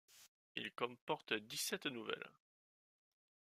[0.55, 2.31] Il comporte dix-sept nouvelles.